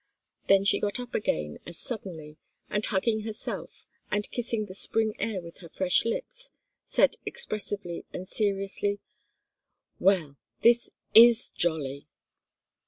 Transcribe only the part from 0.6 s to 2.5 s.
she got up again as suddenly,